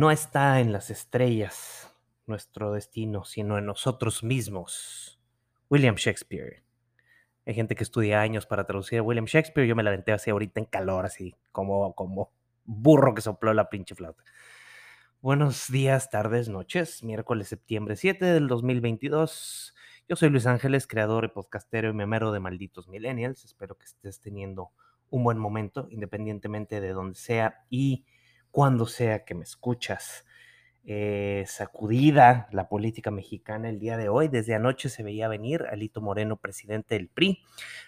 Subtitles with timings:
[0.00, 1.94] No está en las estrellas
[2.26, 5.20] nuestro destino, sino en nosotros mismos.
[5.68, 6.62] William Shakespeare.
[7.44, 9.68] Hay gente que estudia años para traducir a William Shakespeare.
[9.68, 12.32] Yo me la aventé así ahorita en calor, así como, como
[12.64, 14.22] burro que sopló la pinche flauta.
[15.20, 17.02] Buenos días, tardes, noches.
[17.02, 19.74] Miércoles, septiembre 7 del 2022.
[20.10, 23.44] Yo soy Luis Ángeles, creador y podcastero y memero de Malditos Millennials.
[23.44, 24.72] Espero que estés teniendo
[25.08, 28.06] un buen momento, independientemente de donde sea y
[28.50, 30.24] cuando sea que me escuchas.
[30.82, 34.26] Eh, sacudida la política mexicana el día de hoy.
[34.26, 37.44] Desde anoche se veía venir Alito Moreno, presidente del PRI.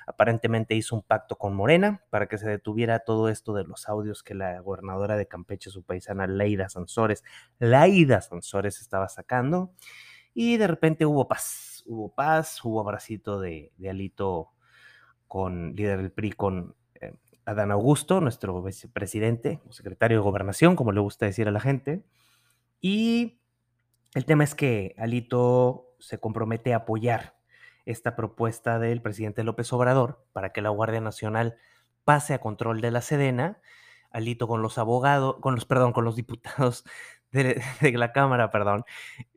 [0.06, 4.22] Aparentemente hizo un pacto con Morena para que se detuviera todo esto de los audios
[4.22, 7.24] que la gobernadora de Campeche, su paisana Leida Sansores,
[7.58, 9.72] Laida Sansores estaba sacando.
[10.34, 14.50] Y de repente hubo paz, hubo paz, hubo abracito de, Alito
[15.28, 16.74] con líder del PRI con
[17.44, 22.04] Adán Augusto, nuestro vicepresidente o secretario de gobernación, como le gusta decir a la gente.
[22.80, 23.40] Y
[24.14, 27.36] el tema es que Alito se compromete a apoyar
[27.84, 31.56] esta propuesta del presidente López Obrador para que la Guardia Nacional
[32.04, 33.60] pase a control de la Sedena.
[34.10, 36.84] Alito con los abogados, con los, perdón, con los diputados
[37.32, 37.62] de,
[37.94, 38.84] la Cámara, perdón,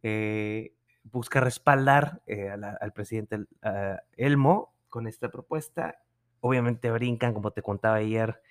[0.04, 0.76] eh,
[1.12, 3.46] busca respaldar eh, al presidente
[4.18, 6.00] Elmo con esta propuesta
[6.46, 8.42] obviamente brincan, como te contaba ayer,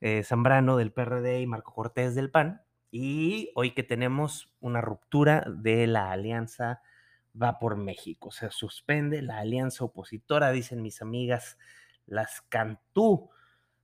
[0.00, 2.62] eh, Zambrano del PRD y Marco Cortés del PAN.
[2.92, 6.82] Y hoy que tenemos una ruptura de la alianza
[7.40, 8.30] va por México.
[8.30, 11.58] Se suspende la alianza opositora, dicen mis amigas,
[12.06, 13.30] las Cantú.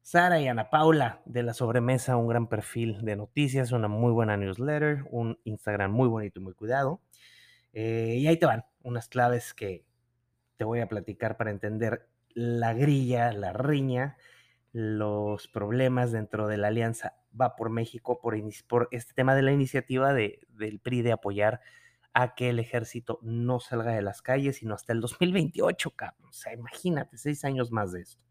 [0.03, 4.39] Sara y Ana Paula de la sobremesa, un gran perfil de noticias, una muy buena
[4.39, 7.03] newsletter, un Instagram muy bonito y muy cuidado.
[7.81, 9.87] Eh, y ahí te van unas claves que
[10.57, 14.17] te voy a platicar para entender la grilla, la riña,
[14.73, 18.35] los problemas dentro de la alianza va por México por,
[18.91, 21.61] este tema de la iniciativa de, del PRI de apoyar
[22.15, 26.31] a que el ejército no salga de las calles, sino hasta el 2028, cabrón.
[26.31, 28.28] O sea, imagínate, seis años más de esto.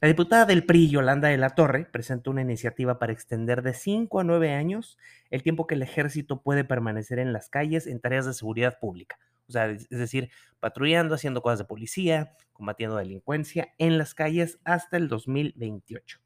[0.00, 4.18] La diputada del PRI, Yolanda de la Torre, presentó una iniciativa para extender de cinco
[4.18, 4.98] a nueve años
[5.30, 9.18] el tiempo que el ejército puede permanecer en las calles en tareas de seguridad pública.
[9.48, 10.30] O sea, es decir,
[10.60, 16.18] patrullando, haciendo cosas de policía, combatiendo delincuencia en las calles hasta el 2028.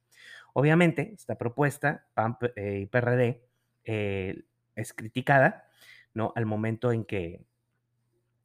[0.55, 3.43] Obviamente, esta propuesta, PAN eh, y PRD,
[3.85, 4.45] eh,
[4.75, 5.69] es criticada,
[6.15, 6.33] ¿no?
[6.35, 7.45] Al momento en que,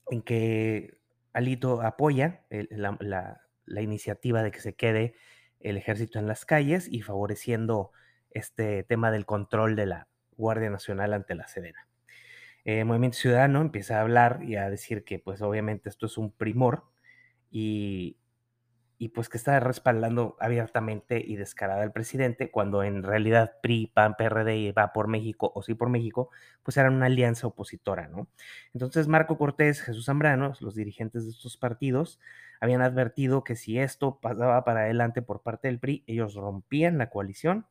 [0.10, 0.98] en que
[1.32, 3.42] Alito apoya la
[3.80, 5.14] iniciativa de que se quede
[5.62, 7.92] el ejército en las calles y favoreciendo
[8.32, 11.88] este tema del control de la Guardia Nacional ante la Sedena.
[12.66, 16.32] Eh, Movimiento Ciudadano empieza a hablar y a decir que pues obviamente esto es un
[16.32, 16.84] primor
[17.50, 18.18] y,
[19.02, 24.14] y pues que está respaldando abiertamente y descarada al presidente cuando en realidad PRI, PAN,
[24.16, 26.30] PRD y va por México o sí por México,
[26.62, 28.28] pues eran una alianza opositora, ¿no?
[28.76, 32.20] Entonces Marco Cortés, Jesús Zambrano, los dirigentes de estos partidos,
[32.60, 37.10] habían advertido que si esto pasaba para adelante por parte del PRI, ellos rompían la
[37.10, 37.66] coalición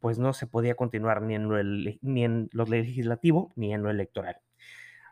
[0.00, 4.38] pues no se podía continuar ni en ni en lo legislativo ni en lo electoral.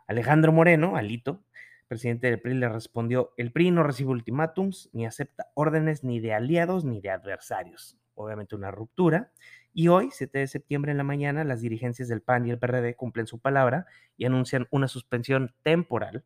[0.08, 1.44] Alejandro Moreno, Alito,
[1.92, 6.32] presidente del PRI, le respondió, el PRI no recibe ultimátums ni acepta órdenes ni de
[6.32, 7.98] aliados ni de adversarios.
[8.14, 9.30] Obviamente una ruptura.
[9.74, 12.96] Y hoy, 7 de septiembre en la mañana, las dirigencias del PAN y el PRD
[12.96, 13.84] cumplen su palabra
[14.16, 16.24] y anuncian una suspensión temporal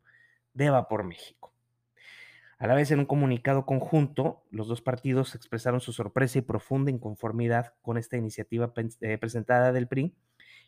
[0.53, 1.53] de Va por México.
[2.59, 6.91] A la vez, en un comunicado conjunto, los dos partidos expresaron su sorpresa y profunda
[6.91, 10.15] inconformidad con esta iniciativa eh, presentada del PRI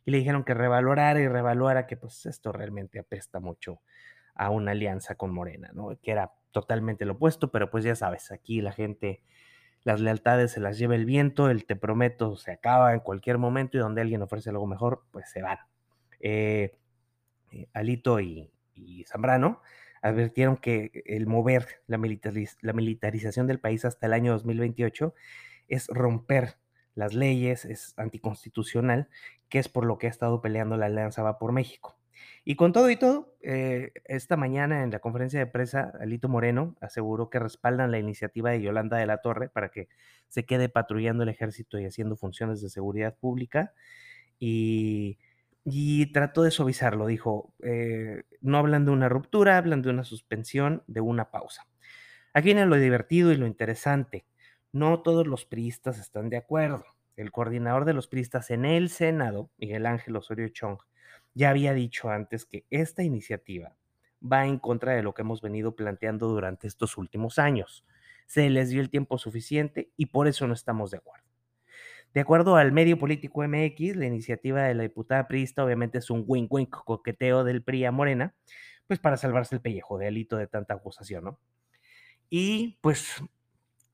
[0.03, 3.79] y le dijeron que revalorara y revaluara que pues esto realmente apesta mucho
[4.39, 5.99] a una alianza con Morena, ¿no?
[6.01, 9.21] Que era totalmente lo opuesto, pero pues ya sabes, aquí la gente,
[9.83, 13.75] las lealtades se las lleva el viento, el te prometo se acaba en cualquier momento
[13.75, 15.57] y donde alguien ofrece algo mejor, pues se van.
[16.21, 16.79] Eh,
[17.51, 18.49] eh, Alito y,
[19.05, 19.61] Zambrano
[20.01, 25.13] advirtieron que el mover la, militarización del país hasta el año 2028
[25.67, 26.55] es romper
[26.95, 29.09] las leyes, es anticonstitucional,
[29.49, 31.98] que es por lo que ha estado peleando la Alianza Va por México.
[32.45, 36.75] Y con todo y todo, eh, esta mañana en la conferencia de prensa, Alito Moreno
[36.81, 39.89] aseguró que respaldan la iniciativa de Yolanda de la Torre para que
[40.27, 43.73] se quede patrullando el ejército y haciendo funciones de seguridad pública.
[44.39, 45.19] Y
[45.65, 50.83] y trató de suavizarlo, dijo, eh, no hablan de una ruptura, hablan de una suspensión,
[50.87, 51.67] de una pausa.
[52.33, 54.25] Aquí viene lo divertido y lo interesante.
[54.71, 56.85] No todos los priistas están de acuerdo.
[57.15, 60.79] El coordinador de los priistas en el Senado, Miguel Ángel Osorio Chong,
[61.39, 63.77] ya había dicho antes que esta iniciativa
[64.21, 67.85] va en contra de lo que hemos venido planteando durante estos últimos años.
[68.27, 71.25] Se les dio el tiempo suficiente y por eso no estamos de acuerdo.
[72.13, 76.25] De acuerdo al medio político MX, la iniciativa de la diputada priista obviamente es un
[76.27, 78.35] wink-wink coqueteo del PRI a Morena,
[78.85, 81.39] pues para salvarse el pellejo de alito de tanta acusación, ¿no?
[82.29, 83.23] Y pues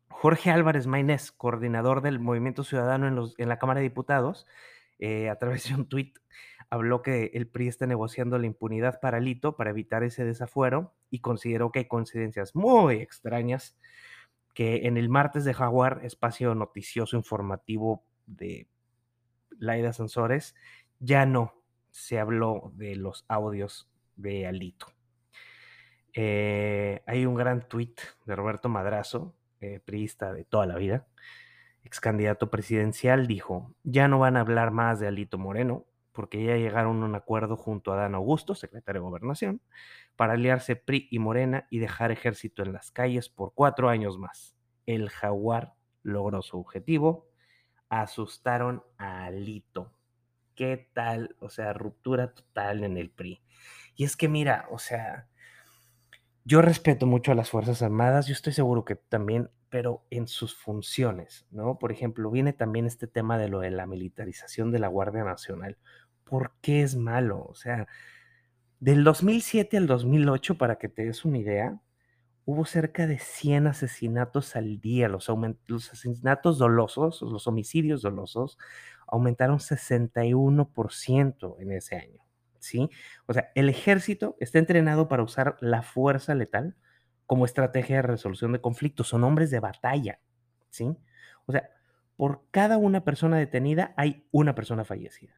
[0.10, 4.48] Jorge Álvarez Maynés, coordinador del Movimiento Ciudadano en, los, en la Cámara de Diputados,
[4.98, 6.18] eh, a través de un tuit
[6.70, 11.20] habló que el PRI está negociando la impunidad para Alito para evitar ese desafuero y
[11.20, 13.78] consideró que hay coincidencias muy extrañas
[14.54, 18.68] que en el martes de Jaguar, espacio noticioso informativo de
[19.60, 20.56] Laida Sansores,
[21.00, 24.88] ya no se habló de los audios de Alito.
[26.14, 31.06] Eh, hay un gran tuit de Roberto Madrazo, eh, priista de toda la vida,
[31.84, 35.86] ex candidato presidencial, dijo, ya no van a hablar más de Alito Moreno,
[36.16, 39.62] porque ya llegaron a un acuerdo junto a Dan Augusto, secretario de Gobernación,
[40.16, 44.56] para aliarse PRI y Morena y dejar ejército en las calles por cuatro años más.
[44.88, 47.28] El jaguar logró su objetivo,
[47.90, 49.92] asustaron a Alito.
[50.56, 51.36] ¿Qué tal?
[51.40, 53.42] O sea, ruptura total en el PRI.
[53.96, 55.28] Y es que mira, o sea,
[56.46, 60.56] yo respeto mucho a las Fuerzas Armadas, yo estoy seguro que también, pero en sus
[60.56, 61.80] funciones, ¿no?
[61.80, 65.78] Por ejemplo, viene también este tema de lo de la militarización de la Guardia Nacional
[66.26, 67.46] por qué es malo.
[67.50, 67.88] O sea,
[68.80, 71.80] del 2007 al 2008, para que te des una idea,
[72.46, 75.08] hubo cerca de 100 asesinatos al día.
[75.08, 75.30] Los,
[75.68, 78.58] los asesinatos dolosos, los homicidios dolosos,
[79.08, 82.22] aumentaron 61% en ese año.
[82.60, 82.90] ¿Sí?
[83.28, 86.76] O sea, el ejército está entrenado para usar la fuerza letal
[87.28, 89.08] como estrategia de resolución de conflictos.
[89.08, 90.20] Son hombres de batalla.
[90.70, 90.98] ¿Sí?
[91.46, 91.70] O sea,
[92.18, 95.34] por cada una persona detenida hay una persona fallecida.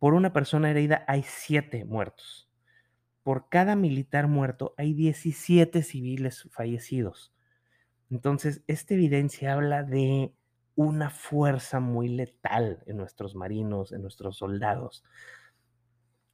[0.00, 2.50] Por una persona herida hay siete muertos.
[3.22, 7.34] Por cada militar muerto hay 17 civiles fallecidos.
[8.10, 10.32] Entonces, esta evidencia habla de
[10.74, 15.04] una fuerza muy letal en nuestros marinos, en nuestros soldados.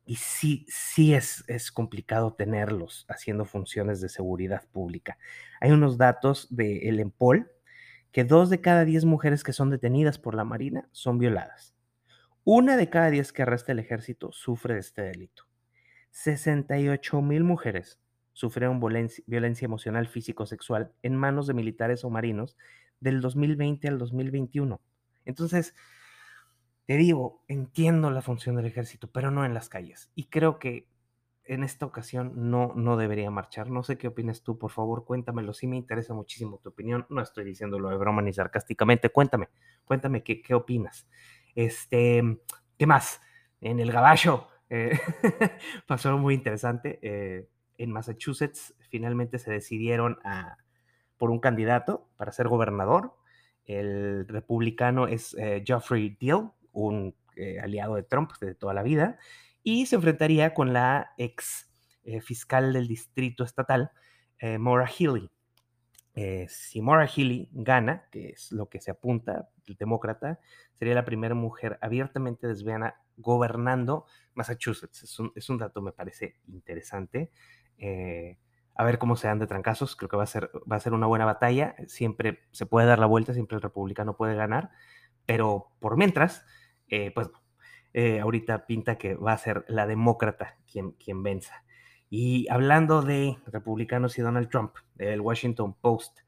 [0.04, 5.18] Y sí, sí es, es complicado tenerlos haciendo funciones de seguridad pública.
[5.60, 7.50] Hay unos datos de el EMPOL
[8.12, 11.75] que dos de cada diez mujeres que son detenidas por la Marina son violadas.
[12.48, 15.48] Una de cada diez que arresta el ejército sufre este delito.
[16.12, 17.98] 68 mil mujeres
[18.34, 22.56] sufrieron violencia, emocional, físico-sexual en manos de militares o marinos
[23.00, 24.80] del 2020 al 2021.
[25.24, 25.74] Entonces,
[26.84, 30.12] te digo, entiendo la función del ejército, pero no en las calles.
[30.14, 30.88] Y creo que
[31.42, 33.70] en esta ocasión no, no debería marchar.
[33.70, 35.52] No sé qué opinas tú, por favor, cuéntamelo.
[35.52, 37.06] Sí me interesa muchísimo tu opinión.
[37.08, 39.10] No estoy diciéndolo de broma ni sarcásticamente.
[39.10, 39.48] Cuéntame,
[39.84, 41.08] cuéntame qué, qué opinas.
[41.56, 42.22] Este,
[42.78, 43.20] ¿qué más?
[43.62, 45.00] En el Gabacho eh,
[45.88, 46.98] pasó muy interesante.
[47.02, 47.48] Eh,
[47.78, 50.58] en Massachusetts finalmente se decidieron a,
[51.16, 53.16] por un candidato para ser gobernador.
[53.64, 57.14] El republicano es eh, Geoffrey Deal, un
[57.62, 59.18] aliado de Trump de toda la vida,
[59.62, 61.68] y se enfrentaría con la ex
[62.22, 63.90] fiscal del distrito estatal,
[64.58, 64.86] Maura
[66.16, 66.46] Healey.
[66.48, 70.40] si Maura Healey gana, que es lo que se apunta, el demócrata,
[70.74, 75.02] sería la primera mujer abiertamente lesbiana gobernando Massachusetts.
[75.34, 77.30] Es un, dato, me parece interesante.
[77.78, 78.38] Eh,
[78.74, 79.96] a ver cómo se dan de trancazos.
[79.96, 81.74] Creo que va a, ser, va a ser una buena batalla.
[81.86, 84.70] Siempre se puede dar la vuelta, siempre el republicano puede ganar.
[85.24, 86.44] Pero por mientras,
[86.88, 87.30] eh, pues
[87.94, 91.64] eh, ahorita pinta que va a ser la demócrata quien, quien venza.
[92.08, 96.20] Y hablando de republicanos y Donald Trump, el Washington Post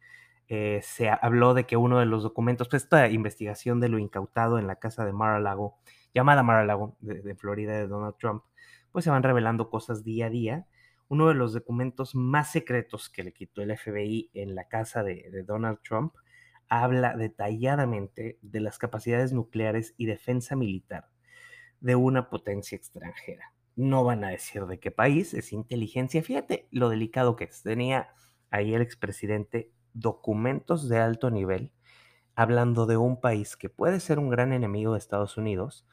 [0.49, 4.59] eh, se habló de que uno de los documentos, pues esta investigación de lo incautado
[4.59, 5.79] en la casa de Mar-a-Lago,
[6.15, 8.43] llamada Mar-a-Lago de, Florida de Donald Trump,
[8.91, 10.67] pues se van revelando cosas día a día.
[11.09, 15.31] Uno de los documentos más secretos que le quitó el FBI en la casa de,
[15.31, 16.15] de Donald Trump
[16.69, 21.09] habla detalladamente de las capacidades nucleares y defensa militar
[21.81, 23.53] de una potencia extranjera.
[23.79, 26.21] No van a decir de qué país, es inteligencia.
[26.21, 27.63] Fíjate lo delicado que es.
[27.63, 28.09] Tenía
[28.51, 31.73] ahí el expresidente documentos de alto nivel
[32.35, 35.87] hablando de un país que puede ser un gran enemigo de Estados Unidos,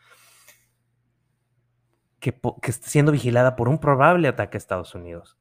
[2.20, 5.38] que, está siendo vigilada por un probable ataque a Estados Unidos.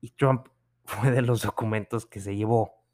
[0.00, 0.46] Y Trump
[0.84, 2.84] fue de los documentos que se llevó.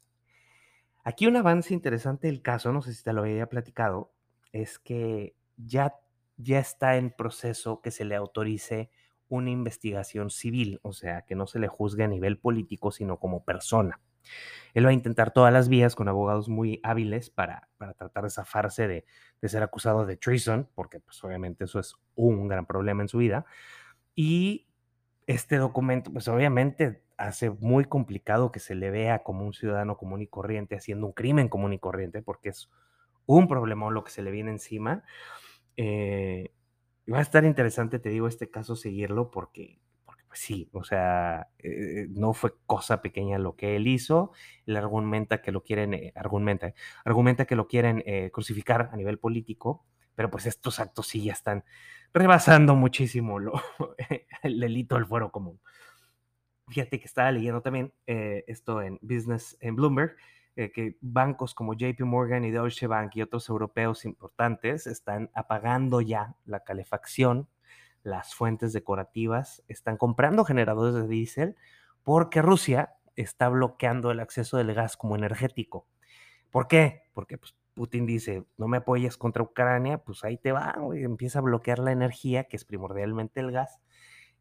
[1.03, 4.11] Aquí un avance interesante del caso, no sé si te lo había platicado,
[4.51, 5.95] es que ya,
[6.41, 8.89] ya está en proceso que se le autorice
[9.29, 13.45] una investigación civil, o sea, que no se le juzgue a nivel político, sino como
[13.45, 13.99] persona.
[14.73, 18.87] Él va a intentar todas las vías con abogados muy hábiles para, tratar de zafarse
[18.87, 19.05] de,
[19.47, 23.45] ser acusado de treason, porque pues obviamente eso es un gran problema en su vida.
[24.15, 24.67] Y
[25.27, 30.21] este documento, pues obviamente hace muy complicado que se le vea como un ciudadano común
[30.21, 32.69] y corriente haciendo un crimen común y corriente, porque es
[33.25, 35.03] un problema lo que se le viene encima.
[35.77, 36.51] Eh,
[37.11, 41.49] va a estar interesante, te digo, este caso seguirlo porque, porque pues sí, o sea,
[41.59, 44.31] eh, no fue cosa pequeña lo que él hizo.
[44.65, 46.73] Él argumenta que lo quieren, eh, argumenta,
[47.05, 49.85] argumenta que lo quieren crucificar a nivel político,
[50.15, 51.63] pero pues estos actos sí ya están
[52.13, 53.53] rebasando muchísimo lo,
[54.43, 55.59] el delito del fuero común.
[56.67, 60.15] Fíjate que estaba leyendo también esto en Business, en Bloomberg,
[60.61, 66.01] eh, que bancos como JP Morgan y Deutsche Bank y otros europeos importantes están apagando
[66.01, 67.49] ya la calefacción,
[68.03, 71.55] las fuentes decorativas, están comprando generadores de diésel
[72.03, 75.87] porque Rusia está bloqueando el acceso del gas como energético.
[76.49, 77.03] ¿Por qué?
[77.13, 81.41] Porque pues, Putin dice, no me apoyes contra Ucrania, pues ahí te va, empieza a
[81.41, 83.79] bloquear la energía, que es primordialmente el gas,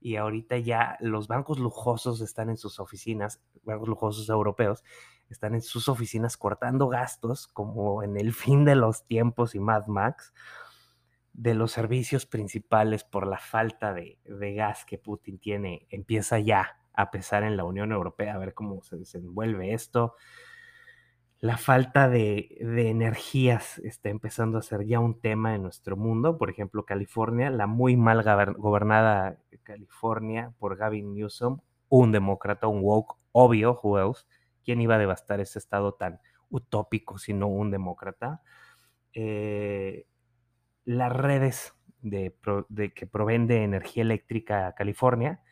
[0.00, 4.82] y ahorita ya los bancos lujosos están en sus oficinas, bancos lujosos europeos,
[5.30, 9.86] están en sus oficinas cortando gastos, como en el fin de los tiempos y Mad
[9.86, 10.34] Max,
[11.32, 14.18] de los servicios principales por la falta de,
[14.54, 18.82] gas que Putin tiene, empieza ya a pesar en la Unión Europea, a ver cómo
[18.82, 20.16] se desenvuelve esto.
[21.38, 26.36] La falta de, de, energías está empezando a ser ya un tema en nuestro mundo.
[26.36, 28.22] Por ejemplo, California, la muy mal
[28.58, 34.26] gobernada California por Gavin Newsom, un demócrata, un woke, obvio, who else,
[34.64, 38.42] ¿Quién iba a devastar ese estado tan utópico sino un demócrata?
[39.12, 40.06] Eh,
[40.84, 42.34] las redes de,
[42.94, 45.42] que proveen energía eléctrica a California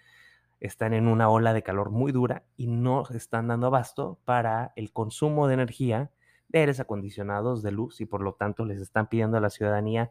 [0.60, 4.92] están en una ola de calor muy dura y no están dando abasto para el
[4.92, 6.10] consumo de energía
[6.48, 10.10] de aires acondicionados, de luz, y por lo tanto les están pidiendo a la ciudadanía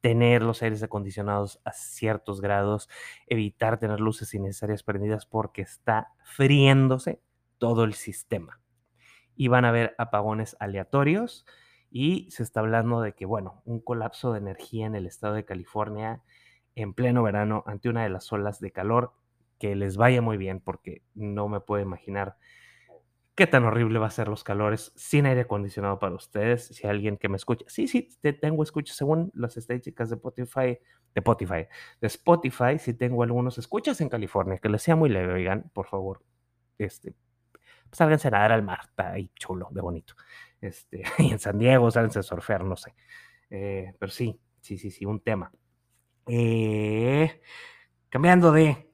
[0.00, 2.88] tener los aires acondicionados a ciertos grados,
[3.26, 7.20] evitar tener luces innecesarias prendidas porque está friéndose
[7.58, 8.60] todo el sistema.
[9.36, 11.46] Y van a haber apagones aleatorios
[11.90, 15.44] y se está hablando de que, bueno, un colapso de energía en el estado de
[15.44, 16.22] California
[16.74, 19.12] en pleno verano ante una de las olas de calor
[19.58, 22.36] que les vaya muy bien porque no me puedo imaginar
[23.34, 26.66] qué tan horrible va a ser los calores sin aire acondicionado para ustedes.
[26.66, 30.78] Si alguien que me escucha, sí, sí, te tengo escuchas según las estadísticas de Spotify,
[31.14, 31.66] de Spotify,
[32.00, 35.86] de Spotify, si tengo algunos escuchas en California, que les sea muy leve, oigan, por
[35.86, 36.24] favor,
[36.78, 37.14] este,
[37.92, 40.14] sálganse a nadar al mar, está chulo, de bonito.
[40.60, 42.94] Este, y en San Diego, sálganse a surfear, no sé.
[43.50, 45.52] Eh, pero sí, sí, sí, sí, un tema.
[46.26, 47.40] Eh,
[48.08, 48.90] cambiando de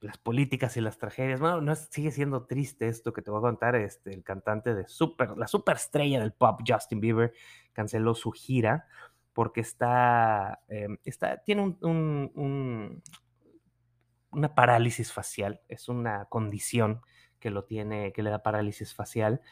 [0.00, 3.42] las políticas y las tragedias, bueno, no sigue siendo triste esto que te voy a
[3.42, 3.74] contar.
[3.76, 7.32] Este, el cantante de super, la superestrella del pop, Justin Bieber,
[7.72, 8.86] canceló su gira
[9.32, 13.02] porque está, em, está tiene un,
[14.30, 17.00] una parálisis facial, es una condición
[17.44, 19.42] que lo tiene, que le da parálisis facial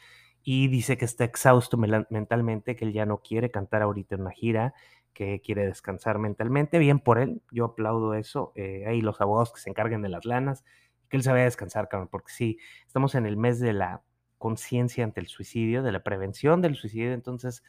[0.41, 4.31] y dice que está exhausto mentalmente, que él ya no quiere cantar ahorita en una
[4.31, 4.73] gira,
[5.13, 6.79] que quiere descansar mentalmente.
[6.79, 8.51] Bien por él, yo aplaudo eso.
[8.55, 10.65] Eh, ahí los abogados que se encarguen de las lanas,
[11.07, 12.57] que él se vaya a descansar, porque sí,
[12.87, 14.01] estamos en el mes de la
[14.39, 17.63] conciencia ante el suicidio, de la prevención del suicidio, entonces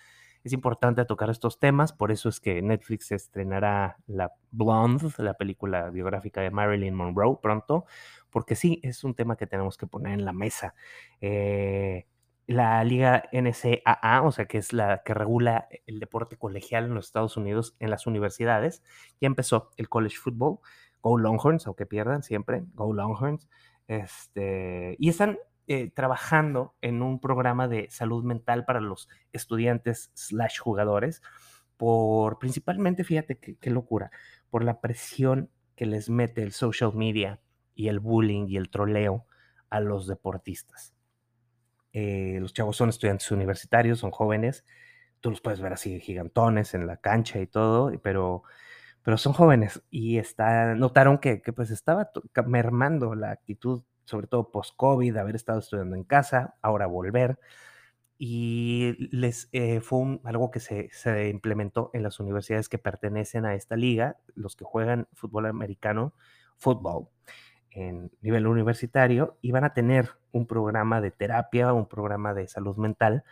[0.45, 5.89] es importante tocar estos temas, por eso es que Netflix estrenará la Blonde, la película
[5.89, 7.87] biográfica de Marilyn Monroe pronto,
[8.31, 10.75] porque sí, es un tema que tenemos que poner en la mesa.
[11.23, 12.07] Eh,
[12.47, 17.07] la liga NCAA, o sea, que es la que regula el deporte colegial en los
[17.07, 18.83] Estados Unidos en las universidades,
[19.21, 20.59] ya empezó el college football,
[21.01, 23.49] Go Longhorns, aunque pierdan siempre, Go Longhorns,
[23.89, 30.59] este, y están eh, trabajando en un programa de salud mental para los estudiantes slash
[30.59, 31.23] jugadores,
[31.77, 34.11] por principalmente, fíjate qué locura,
[34.51, 37.41] por la presión que les mete el social media
[37.75, 39.27] y el bullying y el troleo
[39.71, 40.95] a los deportistas.
[41.93, 44.65] Eh, los chavos son estudiantes universitarios, son jóvenes,
[45.21, 48.43] tú los puedes ver así gigantones en la cancha y todo, pero,
[49.03, 52.11] pero son jóvenes y está, notaron que, que pues estaba
[52.47, 57.39] mermando la actitud sobre todo post-COVID, haber estado estudiando en casa, ahora volver.
[58.17, 63.55] Y les eh, fue algo que se, se, implementó en las universidades que pertenecen a
[63.55, 66.15] esta liga, los que juegan fútbol americano,
[66.57, 67.09] fútbol,
[67.71, 72.77] en nivel universitario, y van a tener un programa de terapia, un programa de salud
[72.77, 73.25] mental,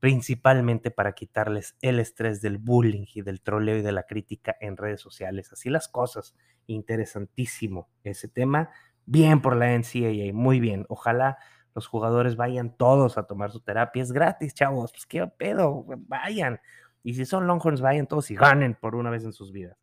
[0.00, 4.78] principalmente para quitarles el estrés del bullying y del troleo y de la crítica en
[4.78, 5.52] redes sociales.
[5.52, 6.34] Así las cosas,
[6.66, 8.70] interesantísimo ese tema
[9.12, 10.86] Bien por la NCAA, muy bien.
[10.88, 11.36] Ojalá
[11.74, 14.04] los jugadores vayan todos a tomar su terapia.
[14.04, 14.92] Es gratis, chavos.
[14.92, 16.60] Pues qué pedo, vayan.
[17.02, 19.76] Y si son Longhorns, vayan todos y ganen por una vez en sus vidas.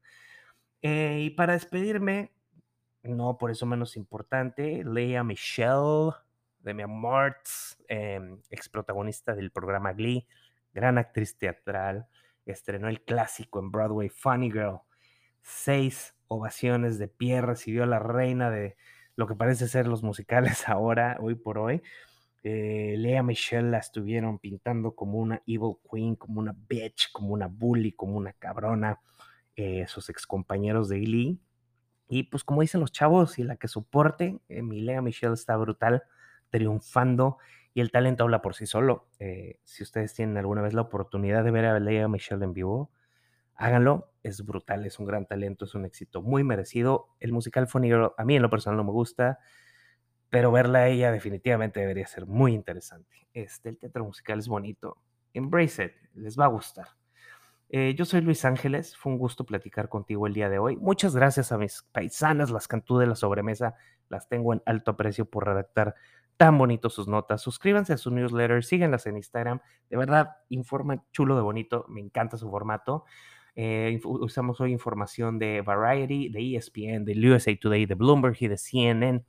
[0.81, 2.31] Eh, y para despedirme,
[3.03, 6.12] no por eso menos importante, Leia Michelle,
[6.60, 10.25] de mi Martz, eh, ex protagonista del programa Glee,
[10.72, 12.07] gran actriz teatral,
[12.46, 14.79] estrenó el clásico en Broadway Funny Girl.
[15.41, 18.77] Seis ovaciones de pie recibió la reina de
[19.17, 21.81] lo que parece ser los musicales ahora, hoy por hoy.
[22.43, 27.47] Eh, Lea Michelle la estuvieron pintando como una evil queen, como una bitch, como una
[27.47, 29.01] bully, como una cabrona,
[29.57, 31.41] eh, sus excompañeros de Glee.
[32.07, 35.57] Y pues como dicen los chavos, y la que soporte, eh, mi Lea Michelle está
[35.57, 36.03] brutal,
[36.50, 37.38] triunfando
[37.74, 39.07] y el talento habla por sí solo.
[39.19, 42.91] Eh, si ustedes tienen alguna vez la oportunidad de ver a Lea Michelle en vivo,
[43.58, 47.10] háganlo, es brutal, es un gran talento, es un éxito muy merecido.
[47.20, 49.40] El musical Funny Girl a mí en lo personal no me gusta,
[50.30, 53.28] pero verla a ella definitivamente debería ser muy interesante.
[53.34, 54.98] Este, el teatro musical es bonito.
[55.34, 56.88] Embrace it, les va a gustar.
[57.70, 60.78] Eh, yo soy Luis Ángeles, fue un gusto platicar contigo el día de hoy.
[60.78, 63.76] Muchas gracias a mis paisanas, las cantú de la sobremesa,
[64.08, 65.96] las tengo en alto aprecio por redactar
[66.38, 67.42] tan bonito sus notas.
[67.42, 69.60] Suscríbanse a su newsletter, síganlas en Instagram,
[69.90, 73.04] de verdad, informan chulo de bonito, me encanta su formato.
[73.60, 78.56] Eh, usamos hoy información de Variety, de ESPN, de USA Today, de Bloomberg y de
[78.56, 79.26] CNN.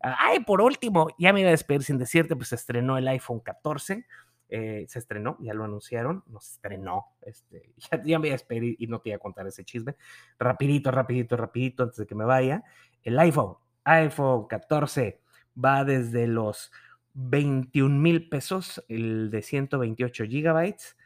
[0.00, 3.40] Ay, por último, ya me iba a despedir sin decirte, pues se estrenó el iPhone
[3.40, 4.06] 14.
[4.48, 8.32] Eh, se estrenó, ya lo anunciaron, no se estrenó, este, ya, ya, me voy a
[8.32, 9.94] despedir y no te voy a contar ese chisme.
[10.38, 12.64] Rapidito, rapidito, rapidito, antes de que me vaya.
[13.02, 15.20] El iPhone, iPhone 14,
[15.62, 16.72] va desde los
[17.12, 20.96] 21 mil pesos, el de 128 gigabytes,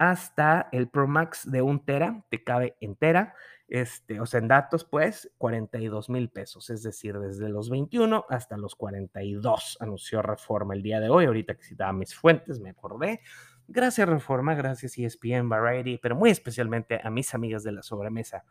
[0.00, 3.34] hasta el Pro Max de un tera, te cabe entera,
[3.68, 8.56] este, o sea, en datos, pues, 42 mil pesos, es decir, desde los 21 hasta
[8.56, 13.20] los 42, anunció Reforma el día de hoy, ahorita que citaba mis fuentes, me acordé.
[13.68, 18.44] Gracias Reforma, gracias ESPN, Variety, pero muy especialmente a mis amigas de la sobremesa.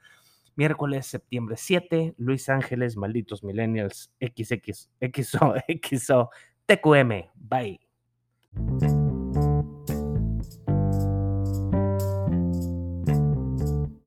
[0.55, 6.29] Miércoles, septiembre 7, Luis Ángeles, Malditos Millennials, XX, XO, XO,
[6.67, 7.79] TQM, bye.